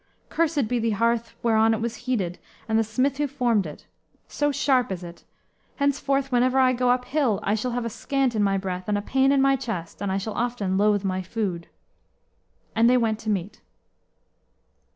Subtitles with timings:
[0.29, 3.85] Cursed be the hearth whereon it was heated, and the smith who formed it!
[4.27, 5.23] So sharp is it!
[5.75, 8.97] Henceforth, whenever I go up hill, I shall have a scant in my breath, and
[8.97, 11.67] a pain in my chest, and I shall often loathe my food."
[12.75, 13.61] And they went to meat.